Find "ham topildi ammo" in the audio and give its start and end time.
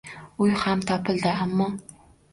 0.61-1.69